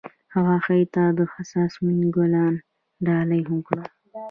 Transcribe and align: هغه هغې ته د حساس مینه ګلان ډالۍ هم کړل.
هغه 0.33 0.55
هغې 0.65 0.83
ته 0.93 1.03
د 1.17 1.19
حساس 1.33 1.71
مینه 1.83 2.07
ګلان 2.15 2.53
ډالۍ 3.05 3.41
هم 3.47 3.59
کړل. 3.67 3.85